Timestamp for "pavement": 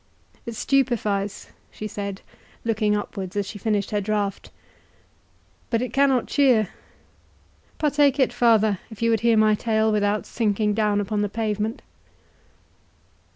11.29-11.83